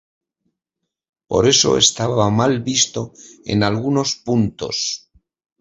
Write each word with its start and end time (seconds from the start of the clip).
Por 1.29 1.47
eso 1.47 1.77
estaba 1.77 2.27
mal 2.31 2.63
visto 2.63 3.13
en 3.45 3.61
algunos 3.61 4.15
puntos. 4.15 5.11